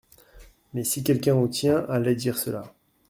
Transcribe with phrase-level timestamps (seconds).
[0.73, 2.73] Mais si quelqu’un au tien allait dire cela?…